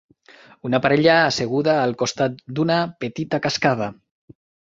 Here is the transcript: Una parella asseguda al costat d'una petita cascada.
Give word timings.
Una 0.69 0.79
parella 0.85 1.17
asseguda 1.25 1.75
al 1.83 1.93
costat 2.01 2.41
d'una 2.61 2.79
petita 3.05 3.43
cascada. 3.47 3.93